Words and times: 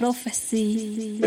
Prophecy. 0.00 1.20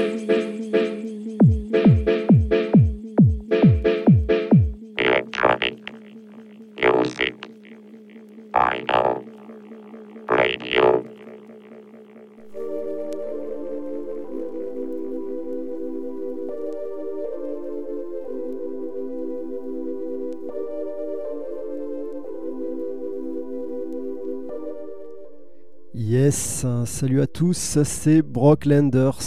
Salut 27.04 27.20
à 27.20 27.28
tous, 27.28 27.82
c'est 27.84 28.22
Brock 28.22 28.64
Landers. 28.64 29.20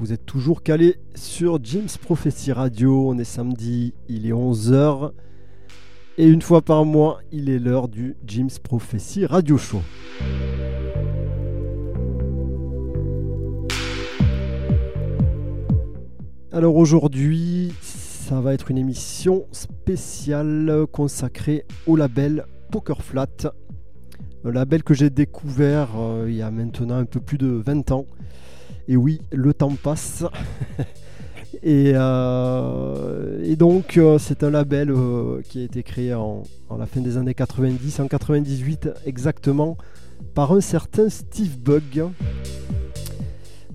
Vous 0.00 0.12
êtes 0.12 0.26
toujours 0.26 0.64
calés 0.64 0.96
sur 1.14 1.60
James 1.62 1.86
Prophecy 2.02 2.50
Radio. 2.50 3.10
On 3.10 3.16
est 3.16 3.22
samedi, 3.22 3.94
il 4.08 4.26
est 4.26 4.32
11h. 4.32 5.12
Et 6.18 6.26
une 6.26 6.42
fois 6.42 6.62
par 6.62 6.84
mois, 6.84 7.20
il 7.30 7.48
est 7.48 7.60
l'heure 7.60 7.86
du 7.86 8.16
James 8.26 8.50
Prophecy 8.60 9.24
Radio 9.24 9.56
Show. 9.56 9.82
Alors 16.50 16.74
aujourd'hui, 16.74 17.72
ça 17.80 18.40
va 18.40 18.52
être 18.52 18.72
une 18.72 18.78
émission 18.78 19.46
spéciale 19.52 20.86
consacrée 20.90 21.66
au 21.86 21.94
label 21.94 22.46
Poker 22.72 23.00
Flat. 23.00 23.52
Un 24.46 24.52
label 24.52 24.82
que 24.82 24.92
j'ai 24.92 25.08
découvert 25.08 25.88
euh, 25.96 26.26
il 26.28 26.36
y 26.36 26.42
a 26.42 26.50
maintenant 26.50 26.96
un 26.96 27.06
peu 27.06 27.20
plus 27.20 27.38
de 27.38 27.46
20 27.46 27.92
ans. 27.92 28.06
Et 28.88 28.96
oui, 28.96 29.20
le 29.32 29.54
temps 29.54 29.74
passe. 29.82 30.24
et, 31.62 31.92
euh, 31.94 33.42
et 33.42 33.56
donc, 33.56 33.96
euh, 33.96 34.18
c'est 34.18 34.44
un 34.44 34.50
label 34.50 34.90
euh, 34.90 35.40
qui 35.48 35.60
a 35.60 35.64
été 35.64 35.82
créé 35.82 36.12
en, 36.12 36.42
la 36.78 36.84
fin 36.84 37.00
des 37.00 37.16
années 37.16 37.32
90, 37.32 38.00
en 38.00 38.08
98 38.08 38.90
exactement, 39.06 39.78
par 40.34 40.52
un 40.52 40.60
certain 40.60 41.08
Steve 41.08 41.58
Bug. 41.58 42.04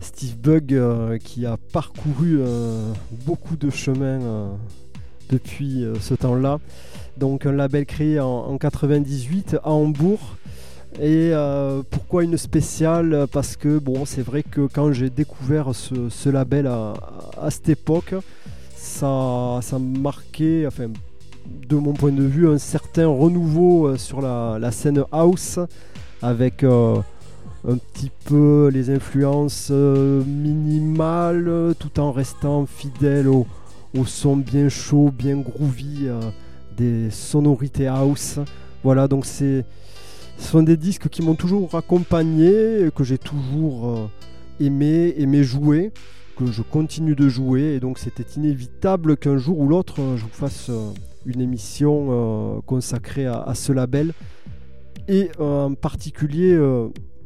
Steve 0.02 0.38
Bug 0.38 0.74
euh, 0.74 1.18
qui 1.18 1.46
a 1.46 1.58
parcouru 1.74 2.40
euh, 2.40 2.92
beaucoup 3.26 3.58
de 3.58 3.70
chemins 3.70 4.22
euh, 4.22 4.50
depuis 5.30 5.84
euh, 5.84 5.96
ce 6.00 6.14
temps-là. 6.14 6.60
Donc 7.18 7.46
un 7.46 7.52
label 7.52 7.86
créé 7.86 8.20
en 8.20 8.58
98 8.58 9.58
à 9.64 9.72
Hambourg. 9.72 10.38
Et 10.98 11.32
euh, 11.34 11.82
pourquoi 11.90 12.24
une 12.24 12.38
spéciale? 12.38 13.28
Parce 13.32 13.56
que 13.56 13.78
bon, 13.78 14.06
c'est 14.06 14.22
vrai 14.22 14.44
que 14.44 14.62
quand 14.62 14.92
j'ai 14.92 15.10
découvert 15.10 15.72
ce, 15.74 16.30
label 16.30 16.68
à, 16.68 16.94
cette 17.50 17.70
époque, 17.70 18.16
ça, 18.76 19.60
ça 19.62 19.80
marquait, 19.80 20.66
enfin, 20.66 20.88
de 21.46 21.76
mon 21.76 21.94
point 21.94 22.12
de 22.12 22.24
vue, 22.24 22.50
un 22.50 22.58
certain 22.58 23.08
renouveau 23.08 23.88
euh, 23.88 23.98
sur 23.98 24.22
la, 24.22 24.72
scène 24.72 25.04
house, 25.12 25.60
avec 26.22 26.64
euh, 26.64 26.98
un 27.68 27.78
petit 27.78 28.12
peu 28.26 28.70
les 28.74 28.90
influences 28.90 29.70
minimales, 29.70 31.76
tout 31.78 32.00
en 32.00 32.12
restant 32.12 32.66
fidèle 32.66 33.28
au, 33.28 33.46
au 33.98 34.06
son 34.06 34.36
bien 34.36 34.70
chaud, 34.70 35.12
bien 35.16 35.38
groovy 35.38 36.08
des 36.76 37.12
sonorités 37.12 37.88
house. 37.88 38.40
Voilà, 38.84 39.08
donc 39.08 39.26
c'est 39.26 39.66
ce 40.40 40.48
sont 40.52 40.64
des 40.64 40.78
disques 40.78 41.10
qui 41.10 41.22
m'ont 41.22 41.36
toujours 41.36 41.76
accompagné, 41.76 42.90
que 42.96 43.04
j'ai 43.04 43.20
toujours 43.20 43.90
euh, 43.90 44.08
aimé, 44.60 45.14
aimé 45.18 45.44
jouer, 45.44 45.92
que 46.38 46.52
je 46.52 46.62
continue 46.62 47.16
de 47.16 47.28
jouer. 47.28 47.76
Et 47.76 47.80
donc 47.80 48.00
c'était 48.00 48.26
inévitable 48.36 49.18
qu'un 49.18 49.38
jour 49.38 49.60
ou 49.60 49.68
l'autre, 49.68 50.02
euh, 50.02 50.18
je 50.18 50.24
vous 50.24 50.30
fasse 50.30 50.70
euh, 50.70 50.92
une 51.26 51.42
émission 51.42 52.08
euh, 52.10 52.62
consacrée 52.66 53.26
à, 53.26 53.54
ce 53.54 53.74
label. 53.74 54.14
Et 55.08 55.30
en 55.40 55.74
particulier, 55.74 56.56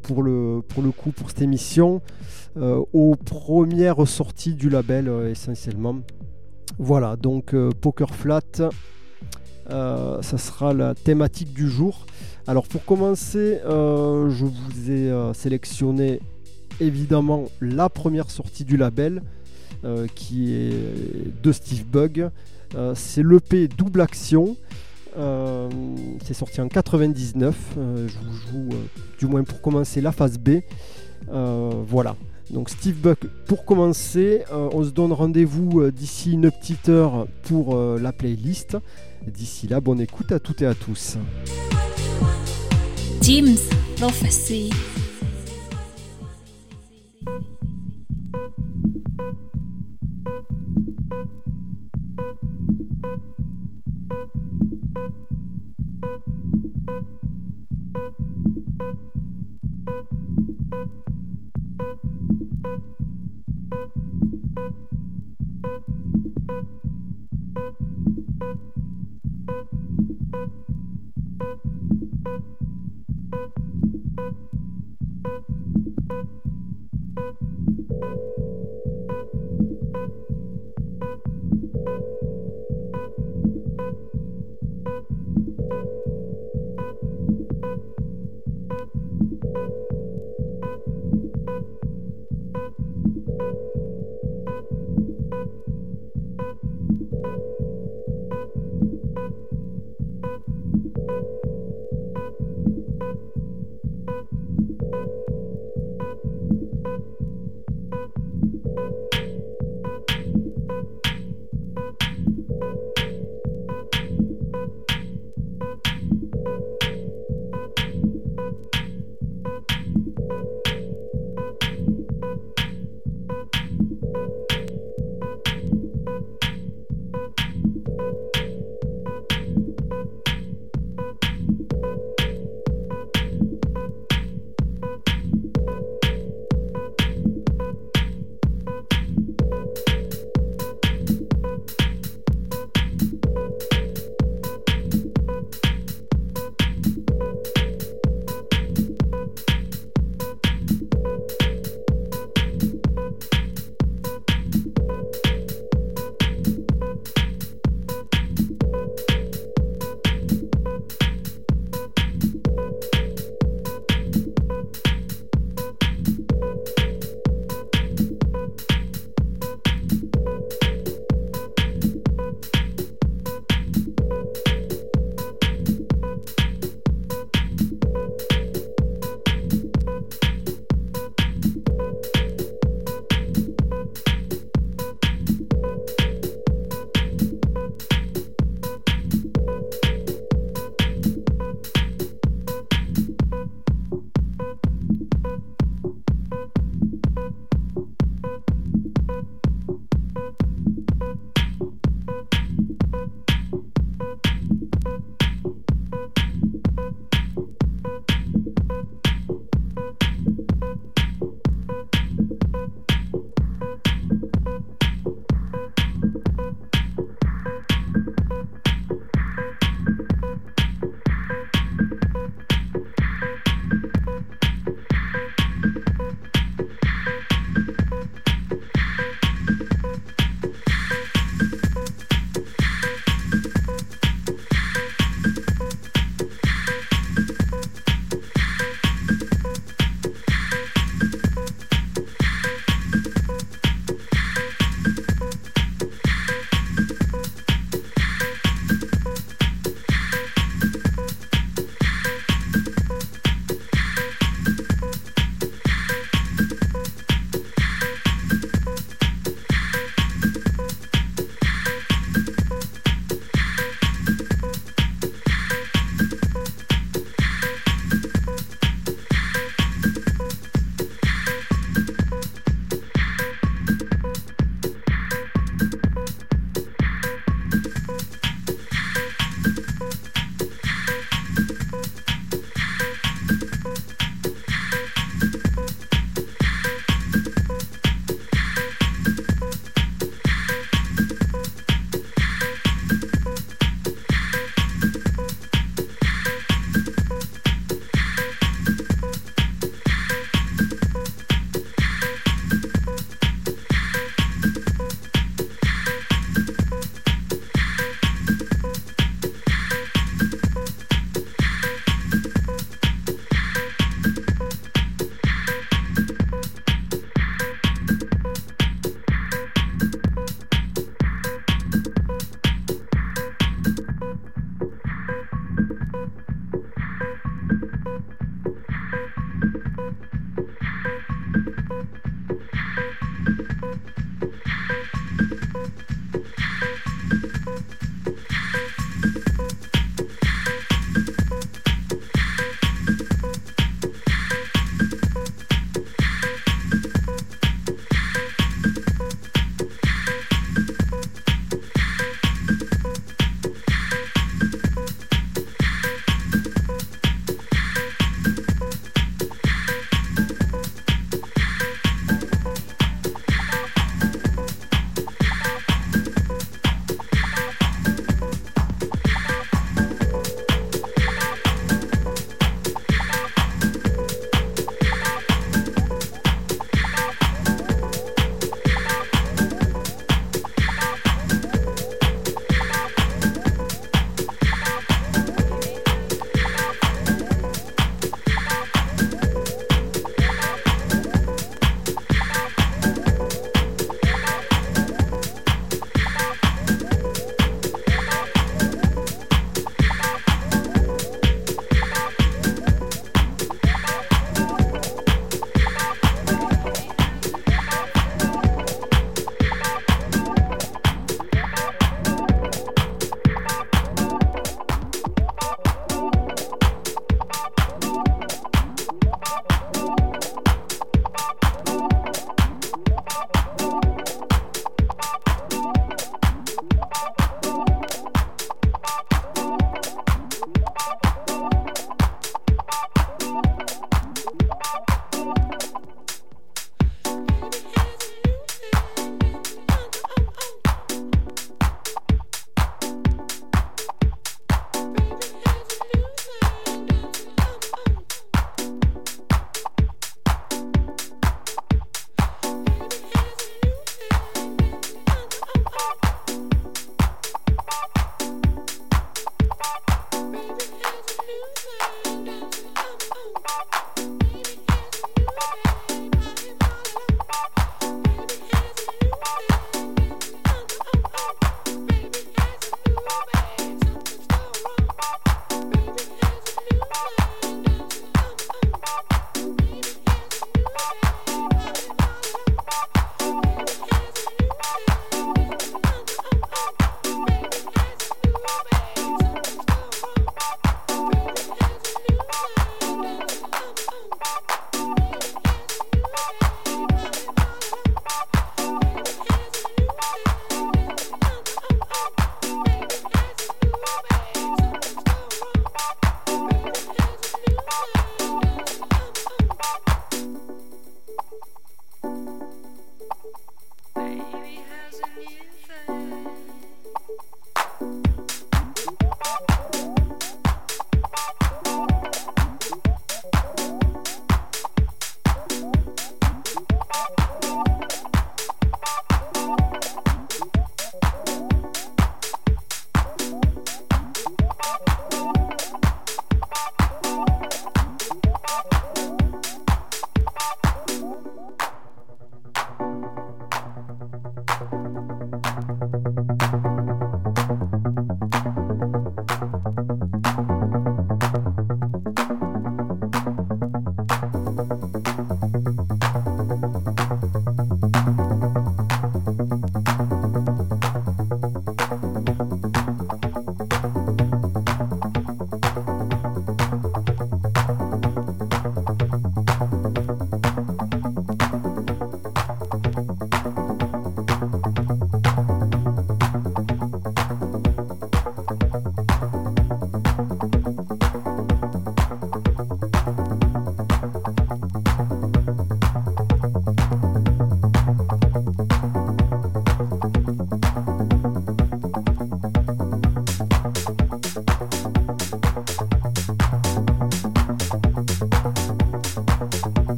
pour, 0.00 0.22
le, 0.22 0.62
pour 0.66 0.82
le 0.82 0.90
coup, 0.90 1.10
pour 1.10 1.28
cette 1.28 1.42
émission, 1.42 2.00
aux 2.56 3.14
premières 3.14 4.08
sorties 4.08 4.54
du 4.54 4.70
label 4.70 5.10
essentiellement. 5.30 5.96
Voilà, 6.78 7.16
donc 7.16 7.54
Poker 7.82 8.14
Flat, 8.14 8.70
ça 9.68 10.38
sera 10.38 10.72
la 10.72 10.94
thématique 10.94 11.52
du 11.52 11.68
jour. 11.68 12.06
Alors 12.46 12.68
pour 12.68 12.84
commencer, 12.84 13.60
euh, 13.64 14.28
je 14.28 14.44
vous 14.44 14.90
ai 14.90 15.10
euh, 15.10 15.32
sélectionné 15.32 16.20
évidemment 16.78 17.46
la 17.62 17.88
première 17.88 18.30
sortie 18.30 18.64
du 18.64 18.76
label 18.76 19.22
euh, 19.84 20.06
qui 20.14 20.52
est 20.52 21.42
de 21.42 21.52
Steve 21.52 21.84
Bug. 21.86 22.30
C'est 22.94 23.22
l'EP 23.22 23.68
Double 23.68 24.00
Action. 24.00 24.56
C'est 25.14 26.34
sorti 26.34 26.60
en 26.60 26.68
99. 26.68 27.54
Euh, 27.78 28.08
je 28.08 28.18
vous 28.18 28.32
joue, 28.34 28.68
du 29.18 29.26
moins 29.26 29.44
pour 29.44 29.62
commencer, 29.62 30.00
la 30.00 30.12
phase 30.12 30.38
B. 30.38 30.58
Voilà. 31.28 32.16
Donc 32.50 32.68
Steve 32.68 32.96
Buck 32.96 33.20
pour 33.46 33.64
commencer. 33.64 34.42
On 34.50 34.84
se 34.84 34.90
donne 34.90 35.12
rendez-vous 35.12 35.90
d'ici 35.90 36.32
une 36.32 36.50
petite 36.50 36.88
heure 36.88 37.26
pour 37.44 37.78
la 37.96 38.12
playlist. 38.12 38.76
D'ici 39.26 39.68
là, 39.68 39.80
bonne 39.80 40.00
écoute 40.00 40.32
à 40.32 40.40
toutes 40.40 40.60
et 40.60 40.66
à 40.66 40.74
tous. 40.74 41.16
James 43.24 43.62
Prophecy. 43.96 44.70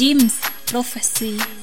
Jim's 0.00 0.40
Prophecy. 0.64 1.59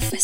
Jim's 0.00 0.23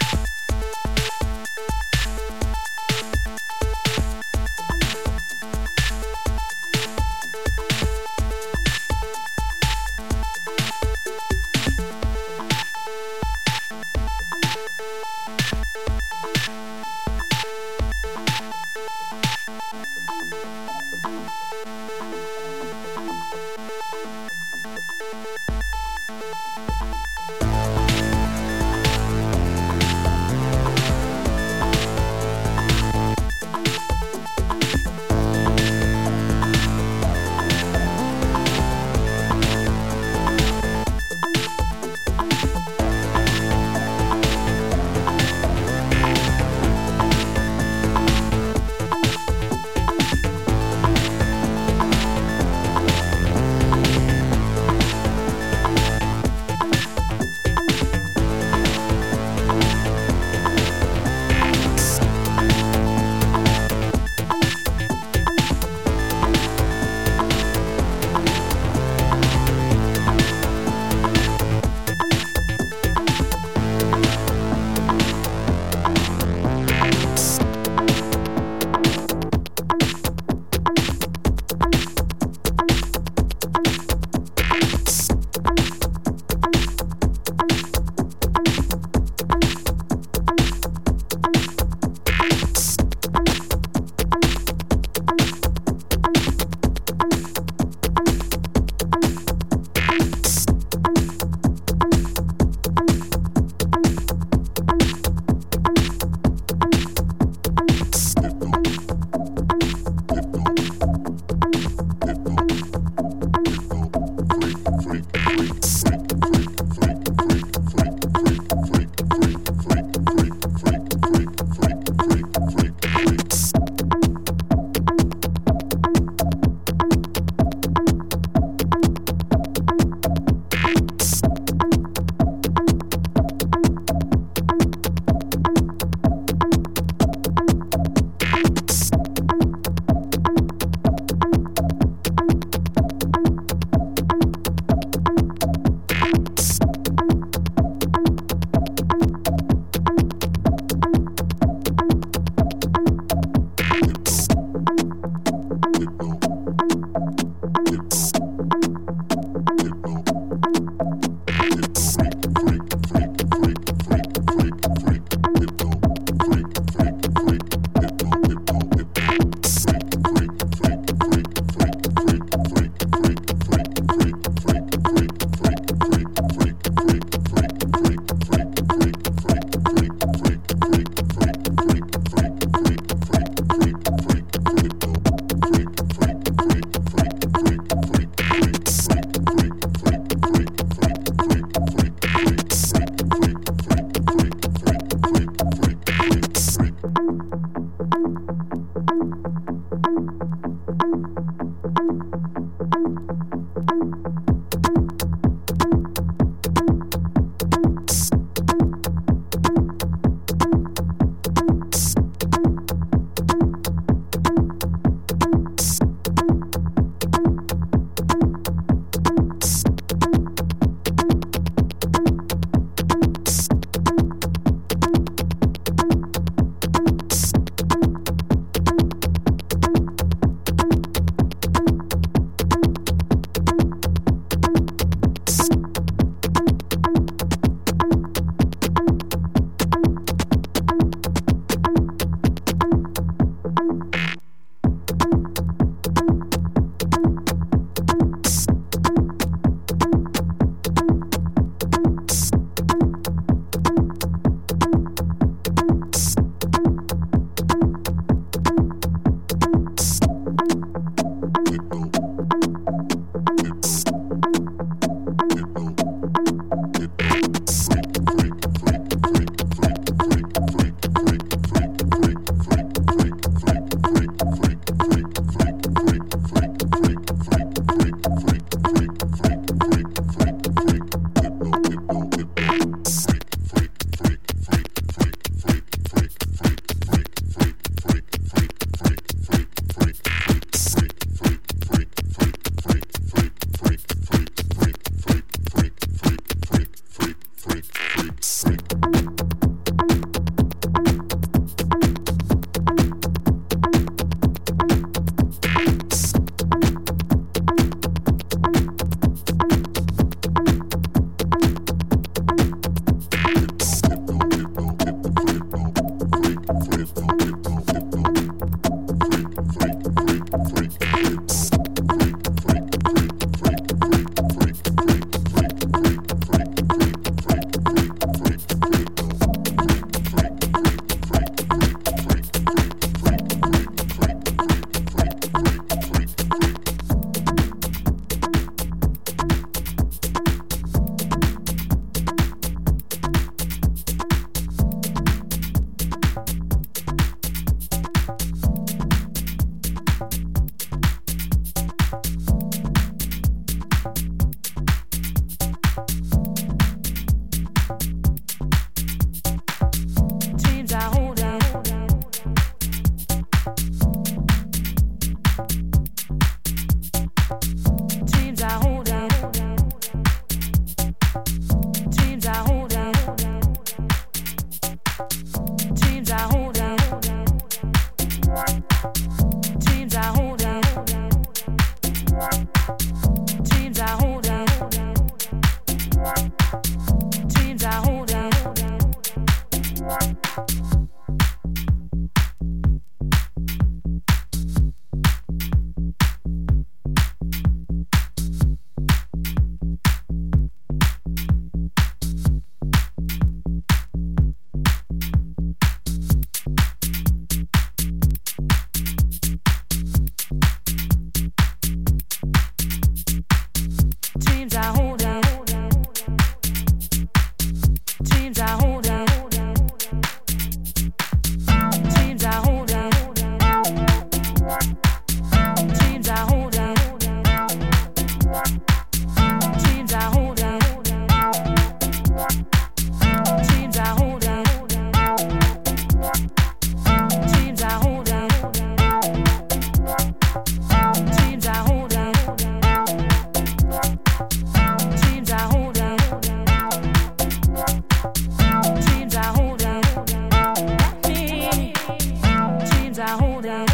I 453.11 453.17
hold 453.17 453.43
it. 453.43 453.67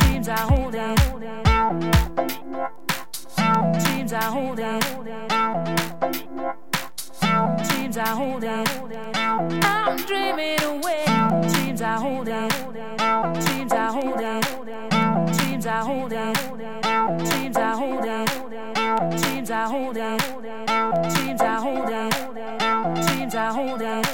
Dreams 0.00 0.28
I 0.28 0.40
hold. 0.40 0.72
Dreams 3.84 4.12
I 4.14 4.22
hold. 4.24 4.56
Dreams 7.68 7.96
I 7.98 8.08
hold. 8.08 8.44
I'm 9.64 9.96
dreaming 10.06 10.62
away. 10.62 11.04
Dreams 11.50 11.82
I 11.82 11.98
hold. 11.98 12.24
Dreams 12.24 13.72
Dreams 13.72 14.06
Dreams 15.36 15.66
Dreams 19.28 19.50
Dreams 23.06 23.34
Dreams 23.34 24.05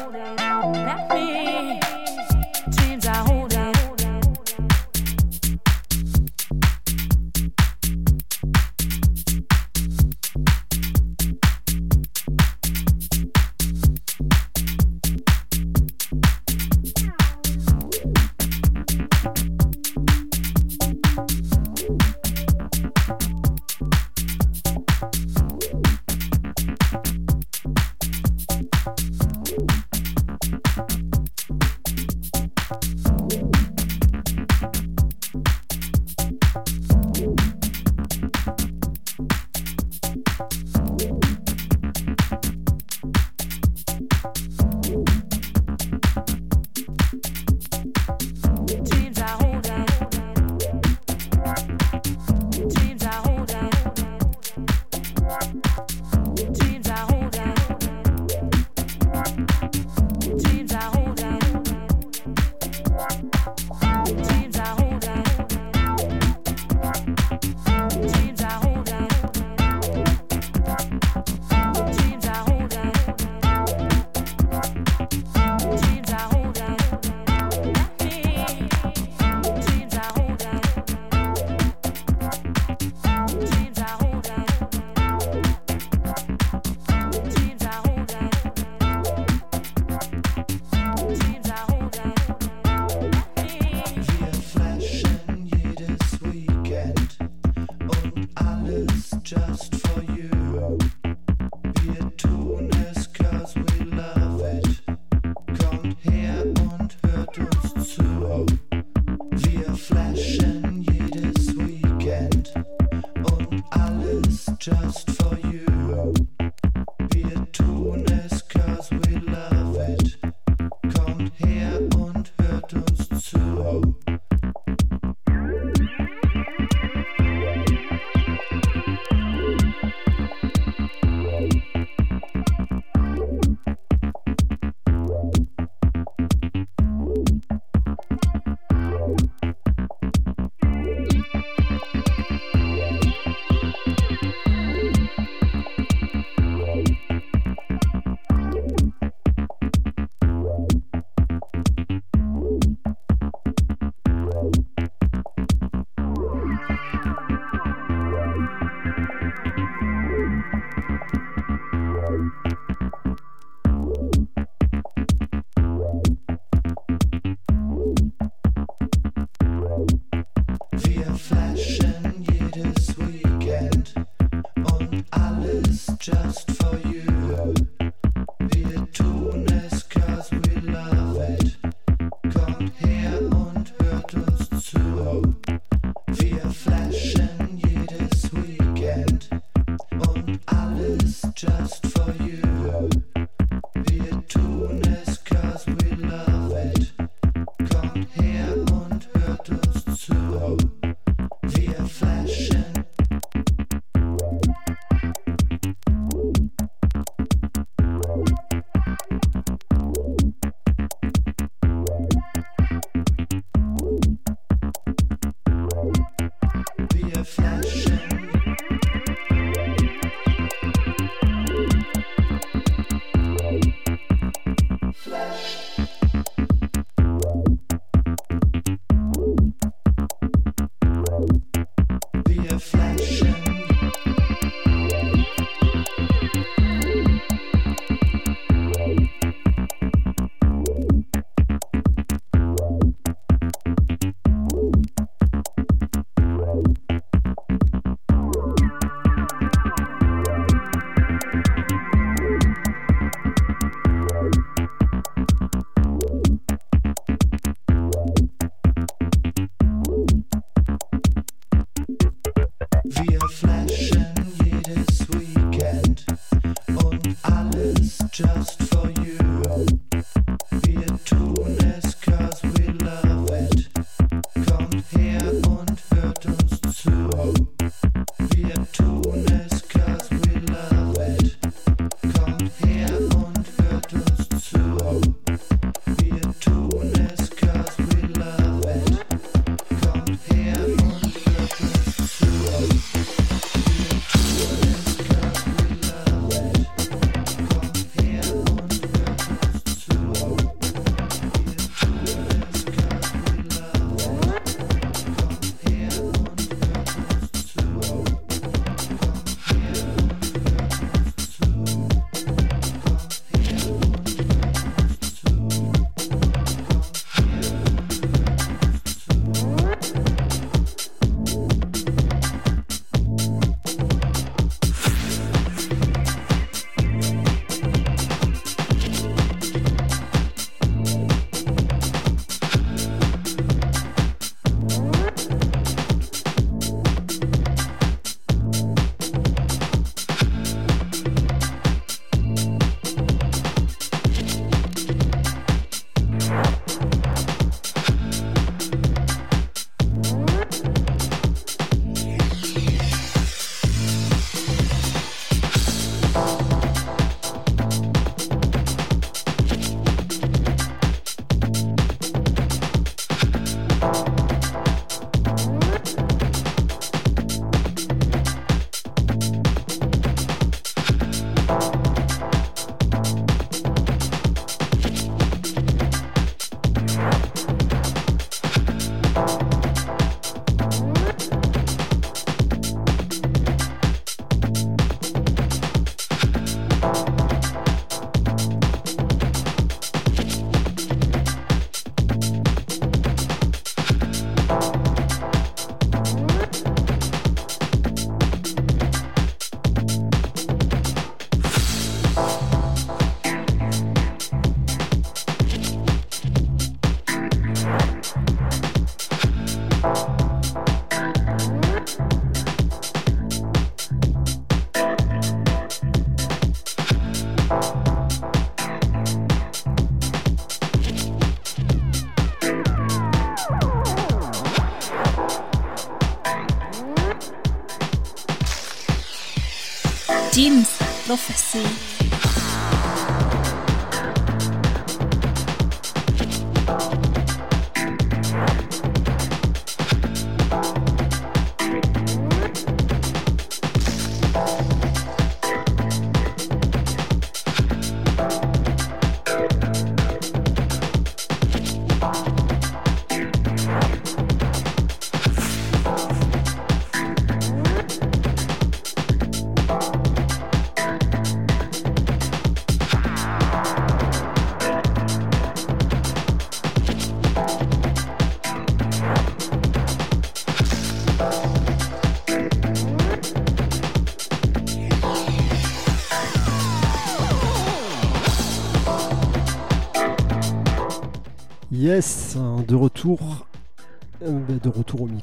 Prophecy. 431.53 431.82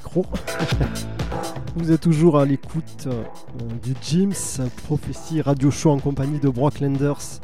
Vous 1.76 1.92
êtes 1.92 2.00
toujours 2.00 2.38
à 2.38 2.44
l'écoute 2.44 3.06
euh, 3.06 3.22
du 3.82 3.94
Jim's 4.02 4.60
Prophecy 4.84 5.40
Radio 5.40 5.70
Show 5.70 5.90
en 5.90 5.98
compagnie 5.98 6.40
de 6.40 6.48
Brock 6.48 6.80
Lenders. 6.80 7.40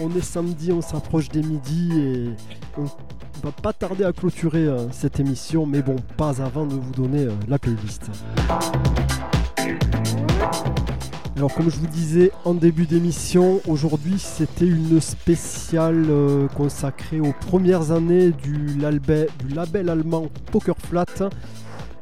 On 0.00 0.10
est 0.16 0.24
samedi, 0.24 0.72
on 0.72 0.80
s'approche 0.80 1.28
des 1.28 1.42
midis 1.42 1.92
et 1.96 2.30
on 2.76 2.86
va 3.44 3.52
pas 3.52 3.72
tarder 3.72 4.04
à 4.04 4.12
clôturer 4.12 4.66
euh, 4.66 4.90
cette 4.90 5.20
émission, 5.20 5.66
mais 5.66 5.82
bon, 5.82 5.96
pas 6.16 6.42
avant 6.42 6.66
de 6.66 6.74
vous 6.74 6.90
donner 6.92 7.26
euh, 7.26 7.32
la 7.46 7.58
playlist. 7.60 8.10
Alors 11.36 11.54
comme 11.54 11.70
je 11.70 11.76
vous 11.76 11.86
disais 11.86 12.32
en 12.44 12.54
début 12.54 12.86
d'émission, 12.86 13.60
aujourd'hui 13.68 14.18
c'était 14.18 14.66
une 14.66 15.00
spéciale 15.00 16.06
consacrée 16.56 17.18
aux 17.18 17.32
premières 17.32 17.90
années 17.90 18.30
du, 18.30 18.78
label 18.78 19.88
allemand 19.88 20.28
Poker 20.52 20.76
Flat, 20.78 21.28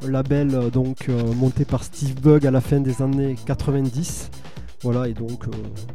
label 0.09 0.55
euh, 0.55 0.71
donc 0.71 1.09
euh, 1.09 1.33
monté 1.35 1.65
par 1.65 1.85
Steve 1.85 2.21
Bug 2.21 2.47
à 2.47 2.51
la 2.51 2.61
fin 2.61 2.81
des 2.81 3.03
années 3.03 3.37
90. 3.47 4.31
Voilà 4.83 5.09
et 5.09 5.15
donc 5.15 5.47
euh, 5.47 5.51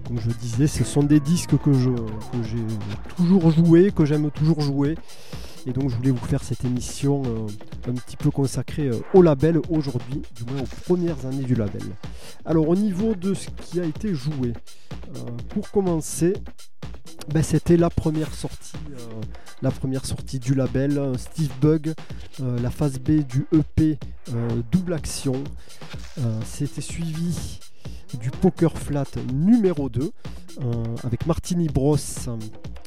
comme 0.08 0.20
je 0.20 0.30
disais, 0.30 0.68
ce 0.68 0.84
sont 0.84 1.04
des 1.04 1.20
disques 1.20 1.58
que 1.58 1.74
je 1.74 1.90
que 1.90 2.44
j'ai 2.44 2.64
toujours 3.16 3.52
joué, 3.52 3.92
que 3.92 4.06
j'aime 4.06 4.32
toujours 4.32 4.62
jouer. 4.62 4.96
Et 5.66 5.72
donc 5.72 5.90
je 5.90 5.96
voulais 5.98 6.12
vous 6.12 6.26
faire 6.26 6.42
cette 6.42 6.64
émission 6.64 7.24
un 7.86 7.94
petit 7.94 8.16
peu 8.16 8.32
consacrée 8.32 8.90
au 9.14 9.22
label 9.22 9.60
aujourd'hui, 9.70 10.22
du 10.34 10.46
moins 10.46 10.62
aux 10.62 10.84
premières 10.86 11.26
années 11.26 11.44
du 11.44 11.56
label. 11.56 11.82
Alors 12.46 12.70
au 12.70 12.76
niveau 12.78 13.16
de 13.16 13.34
ce 13.34 13.50
qui 13.50 13.82
a 13.82 13.84
été 13.84 14.14
joué, 14.16 14.54
pour 15.50 15.70
commencer, 15.70 16.36
ben, 17.34 17.44
c'était 17.44 17.78
la 17.78 17.90
première 17.90 18.34
sortie, 18.34 18.78
euh, 18.92 19.22
la 19.62 19.72
première 19.72 20.06
sortie 20.06 20.40
du 20.40 20.54
label 20.54 20.98
euh, 20.98 21.18
Steve 21.18 21.52
Bug, 21.60 21.94
euh, 22.42 22.60
la 22.60 22.70
phase 22.70 23.00
B 23.00 23.26
du 23.26 23.46
EP 23.52 23.98
Double 24.72 24.94
Action. 24.94 25.44
C'était 26.46 26.82
suivi 26.82 27.60
du 28.20 28.32
Poker 28.32 28.78
Flat 28.78 29.06
numéro 29.34 29.90
2 29.90 30.12
euh, 30.62 30.84
avec 31.04 31.26
Martini 31.26 31.68
Bros 31.68 31.98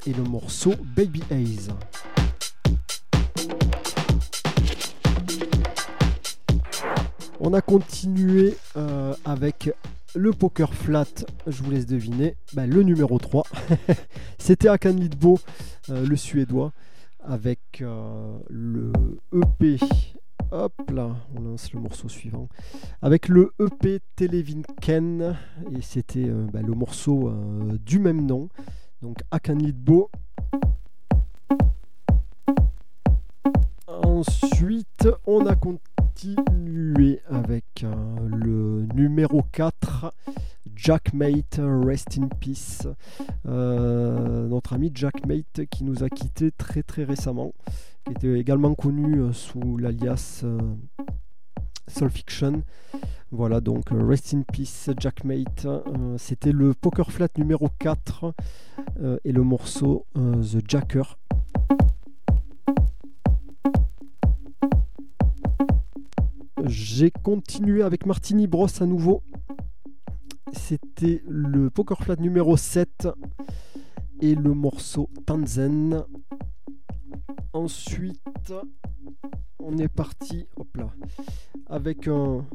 et 0.06 0.12
le 0.12 0.22
morceau 0.22 0.74
Baby 0.96 1.22
Haze. 1.30 1.70
On 7.40 7.54
a 7.54 7.62
continué 7.62 8.56
avec 9.24 9.70
le 10.14 10.32
poker 10.32 10.74
flat, 10.74 11.06
je 11.46 11.62
vous 11.62 11.70
laisse 11.70 11.86
deviner, 11.86 12.36
bah, 12.52 12.66
le 12.66 12.82
numéro 12.82 13.18
3. 13.18 13.44
C'était 14.38 14.68
Akan 14.68 14.92
Lidbo, 14.92 15.38
euh, 15.90 16.04
le 16.06 16.16
suédois, 16.16 16.72
avec 17.20 17.60
euh, 17.80 18.38
le 18.48 18.92
EP. 19.32 19.78
Hop 20.52 20.72
là, 20.92 21.14
on 21.36 21.42
lance 21.42 21.72
le 21.72 21.80
morceau 21.80 22.08
suivant. 22.08 22.48
Avec 23.02 23.28
le 23.28 23.52
EP 23.60 24.00
Televin 24.16 24.62
Ken, 24.80 25.36
et 25.70 25.80
c'était 25.80 26.26
euh, 26.26 26.46
bah, 26.52 26.60
le 26.62 26.74
morceau 26.74 27.32
du 27.84 28.00
même 28.00 28.26
nom. 28.26 28.48
Donc 29.02 29.18
Akan 29.30 29.54
Lidbo. 29.54 30.10
Ensuite, 33.86 35.08
on 35.26 35.46
a 35.46 35.54
continué 36.20 37.20
avec 37.28 37.64
euh, 37.84 37.94
le 38.28 38.86
numéro 38.94 39.42
4, 39.52 40.12
Jack 40.76 41.14
Mate, 41.14 41.60
Rest 41.60 42.18
in 42.18 42.28
Peace. 42.28 42.86
Euh, 43.46 44.46
notre 44.46 44.74
ami 44.74 44.90
Jack 44.94 45.26
Mate 45.26 45.66
qui 45.70 45.84
nous 45.84 46.02
a 46.02 46.08
quitté 46.08 46.50
très 46.52 46.82
très 46.82 47.04
récemment, 47.04 47.52
qui 48.04 48.12
était 48.12 48.38
également 48.38 48.74
connu 48.74 49.20
euh, 49.20 49.32
sous 49.32 49.76
l'alias 49.78 50.44
Soul 51.88 52.10
Fiction. 52.10 52.62
Voilà 53.30 53.60
donc 53.60 53.86
Rest 53.90 54.34
in 54.34 54.42
Peace, 54.42 54.90
Jack 54.98 55.24
Mate. 55.24 55.64
Euh, 55.64 56.16
C'était 56.18 56.52
le 56.52 56.74
Poker 56.74 57.10
Flat 57.10 57.28
numéro 57.38 57.68
4 57.78 58.34
euh, 59.00 59.18
et 59.24 59.32
le 59.32 59.42
morceau 59.42 60.06
The 60.14 60.68
Jacker. 60.68 61.18
J'ai 66.70 67.10
continué 67.10 67.82
avec 67.82 68.06
Martini 68.06 68.46
Bros 68.46 68.68
à 68.78 68.86
nouveau. 68.86 69.24
C'était 70.52 71.20
le 71.26 71.68
Poker 71.68 72.00
Flat 72.00 72.14
numéro 72.14 72.56
7 72.56 73.08
et 74.20 74.36
le 74.36 74.54
morceau 74.54 75.10
Tanzen. 75.26 76.04
Ensuite, 77.52 78.54
on 79.58 79.78
est 79.78 79.88
parti 79.88 80.46
hop 80.54 80.76
là, 80.76 80.92
avec 81.66 82.06
un, 82.06 82.46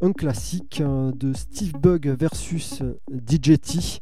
un 0.00 0.12
classique 0.14 0.80
euh, 0.80 1.12
de 1.12 1.34
Steve 1.34 1.74
Bug 1.74 2.08
versus 2.18 2.82
DJT. 3.10 4.00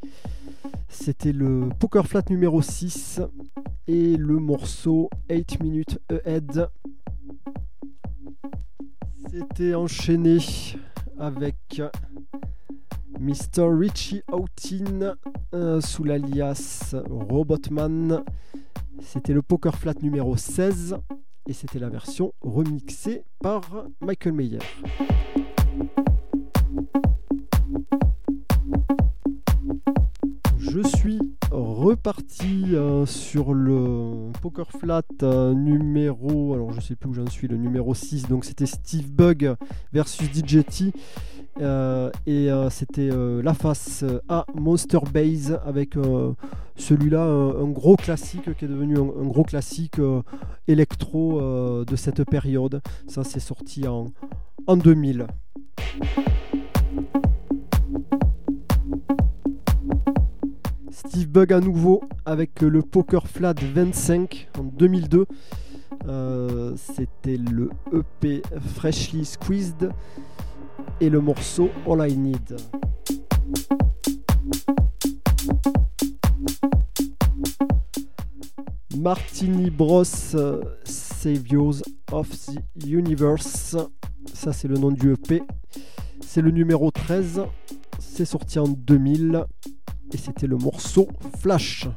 C'était 0.89 1.32
le 1.32 1.70
Poker 1.80 2.07
Flat 2.07 2.22
numéro 2.30 2.62
6 2.62 3.20
et 3.89 4.16
le 4.16 4.39
morceau 4.39 5.11
8 5.28 5.61
Minutes 5.61 5.99
Ahead. 6.09 6.68
C'était 9.37 9.74
enchaîné 9.74 10.39
avec 11.18 11.82
Mr. 13.18 13.66
Richie 13.68 14.22
euh, 15.53 15.80
sous 15.80 16.05
l'alias 16.05 16.95
Robotman. 17.11 18.22
C'était 19.01 19.32
le 19.32 19.43
Poker 19.43 19.74
Flat 19.74 19.95
numéro 20.03 20.37
16 20.37 20.99
et 21.49 21.53
c'était 21.53 21.80
la 21.80 21.89
version 21.89 22.32
remixée 22.43 23.24
par 23.41 23.89
Michael 24.01 24.35
Mayer. 24.35 24.59
Je 30.59 30.80
suis 30.97 31.18
reparti 31.85 32.64
euh, 32.72 33.05
sur 33.05 33.53
le 33.53 34.32
Poker 34.41 34.70
Flat 34.70 35.03
euh, 35.22 35.53
numéro, 35.53 36.55
alors 36.55 36.72
je 36.72 36.80
sais 36.80 36.97
plus 36.97 37.11
où 37.11 37.12
j'en 37.12 37.28
suis, 37.28 37.47
le 37.47 37.59
numéro 37.59 37.95
6, 37.95 38.26
donc 38.28 38.47
c'était 38.47 38.64
Steve 38.64 39.11
Bug 39.11 39.55
versus 39.93 40.30
DJT. 40.32 40.93
Euh, 41.61 42.11
et 42.26 42.49
c'était 42.70 43.11
la 43.11 43.55
face 43.55 44.05
A 44.28 44.45
Monster 44.55 45.01
Base 45.12 45.61
avec 45.64 45.95
celui-là 46.74 47.22
un, 47.22 47.68
gros 47.68 47.97
classique 47.97 48.57
qui 48.57 48.64
est 48.64 48.68
devenu 48.68 48.97
un, 48.99 49.26
gros 49.26 49.45
classique 49.45 50.01
électro 50.66 51.85
de 51.85 51.97
cette 51.97 52.24
période. 52.24 52.80
Ça 53.07 53.24
c'est 53.24 53.41
sorti 53.41 53.87
en, 53.87 54.07
en 54.66 54.76
2000. 54.76 55.26
Bug 61.23 61.53
à 61.53 61.61
nouveau 61.61 62.03
avec 62.27 62.61
le 62.61 62.83
Poker 62.83 63.29
Flat 63.29 63.55
25 63.55 64.49
en 64.59 64.65
2002. 64.65 65.27
Euh, 66.09 66.73
C'était 66.77 67.37
le 67.37 67.71
EP 67.93 68.43
Freshly 68.75 69.25
Squeezed 69.25 69.91
et 71.01 71.09
le 71.09 71.21
morceau 71.21 71.71
All 71.89 72.11
I 72.11 72.17
Need. 72.17 72.57
Martini 78.99 79.71
Bros 79.71 80.03
euh, 80.35 80.62
Saviors 80.85 81.77
of 82.11 82.29
the 82.77 82.87
Universe. 82.87 83.77
Ça, 84.33 84.53
c'est 84.53 84.69
le 84.69 84.79
nom 84.79 84.91
du 84.91 85.12
EP. 85.12 85.43
C'est 86.21 86.43
le 86.43 86.51
numéro 86.51 86.91
13. 86.91 87.43
C'est 88.01 88.25
sorti 88.25 88.59
en 88.59 88.67
2000 88.67 89.45
et 90.15 90.17
c'était 90.17 90.47
le 90.47 90.57
morceau 90.57 91.09
Flash. 91.41 91.89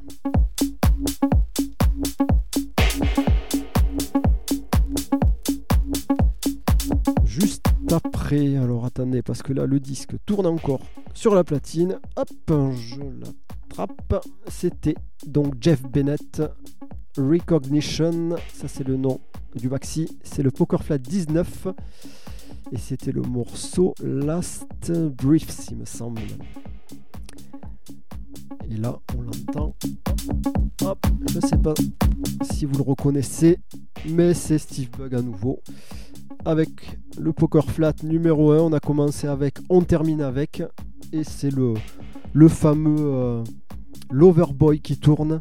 Juste 7.23 7.67
après, 7.91 8.57
alors 8.57 8.85
attendez, 8.85 9.21
parce 9.21 9.43
que 9.43 9.53
là 9.53 9.67
le 9.67 9.79
disque 9.79 10.15
tourne 10.25 10.47
encore 10.47 10.81
sur 11.13 11.35
la 11.35 11.43
platine. 11.43 11.99
Hop, 12.15 12.73
je 12.73 13.01
l'attrape. 13.01 14.25
C'était 14.47 14.95
donc 15.27 15.53
Jeff 15.61 15.83
Bennett, 15.83 16.41
Recognition, 17.17 18.35
ça 18.51 18.67
c'est 18.67 18.87
le 18.87 18.97
nom 18.97 19.19
du 19.55 19.69
maxi, 19.69 20.17
c'est 20.23 20.43
le 20.43 20.51
Poker 20.51 20.83
Flat 20.83 20.97
19 20.97 21.67
et 22.71 22.77
c'était 22.77 23.11
le 23.11 23.21
morceau 23.21 23.93
Last 24.03 24.91
Briefs, 24.91 25.69
il 25.71 25.77
me 25.77 25.85
semble. 25.85 26.21
Et 28.69 28.77
là, 28.77 28.99
on 29.17 29.21
l'entend. 29.21 29.75
Hop, 30.83 31.07
je 31.33 31.39
sais 31.39 31.57
pas 31.57 31.73
si 32.51 32.65
vous 32.65 32.77
le 32.77 32.83
reconnaissez, 32.83 33.59
mais 34.09 34.33
c'est 34.33 34.57
Steve 34.57 34.89
Bug 34.97 35.15
à 35.15 35.21
nouveau. 35.21 35.61
Avec 36.45 36.69
le 37.17 37.33
Poker 37.33 37.69
Flat 37.69 37.93
numéro 38.03 38.51
1, 38.51 38.59
on 38.59 38.73
a 38.73 38.79
commencé 38.79 39.27
avec, 39.27 39.57
on 39.69 39.81
termine 39.81 40.21
avec, 40.21 40.63
et 41.13 41.23
c'est 41.23 41.49
le, 41.49 41.73
le 42.33 42.47
fameux 42.47 42.95
euh, 42.99 43.43
Loverboy 44.11 44.79
qui 44.79 44.97
tourne. 44.97 45.39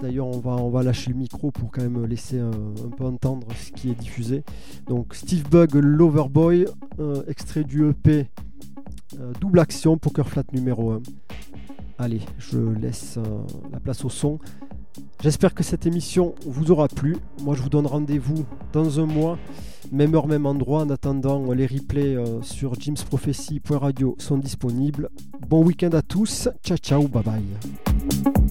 D'ailleurs, 0.00 0.26
on 0.26 0.40
va, 0.40 0.52
on 0.52 0.70
va 0.70 0.82
lâcher 0.82 1.10
le 1.10 1.16
micro 1.16 1.50
pour 1.50 1.70
quand 1.70 1.82
même 1.82 2.04
laisser 2.06 2.38
un, 2.38 2.50
peu 2.96 3.04
entendre 3.04 3.46
ce 3.54 3.70
qui 3.72 3.90
est 3.90 3.94
diffusé. 3.94 4.42
Donc, 4.88 5.14
Steve 5.14 5.48
Bug, 5.48 5.74
Loverboy, 5.74 6.66
euh, 6.98 7.22
extrait 7.28 7.62
du 7.64 7.88
EP 7.88 8.26
euh, 9.20 9.32
Double 9.40 9.60
Action, 9.60 9.98
Poker 9.98 10.28
Flat 10.28 10.44
numéro 10.52 10.92
1. 10.92 11.02
Allez, 11.98 12.20
je 12.38 12.58
laisse 12.58 13.16
euh, 13.18 13.22
la 13.70 13.80
place 13.80 14.04
au 14.04 14.08
son. 14.08 14.38
J'espère 15.22 15.54
que 15.54 15.62
cette 15.62 15.86
émission 15.86 16.34
vous 16.46 16.70
aura 16.70 16.88
plu. 16.88 17.16
Moi, 17.42 17.54
je 17.54 17.62
vous 17.62 17.68
donne 17.68 17.86
rendez-vous 17.86 18.44
dans 18.72 19.00
un 19.00 19.06
mois, 19.06 19.38
même 19.90 20.14
heure, 20.14 20.26
même 20.26 20.46
endroit. 20.46 20.82
En 20.82 20.90
attendant, 20.90 21.52
les 21.52 21.66
replays 21.66 22.16
euh, 22.16 22.42
sur 22.42 22.74
jimsprophecy.radio 22.78 24.16
sont 24.18 24.38
disponibles. 24.38 25.10
Bon 25.48 25.64
week-end 25.64 25.90
à 25.90 26.02
tous. 26.02 26.48
Ciao, 26.64 26.76
ciao, 26.76 27.08
bye 27.08 27.22
bye. 27.22 28.41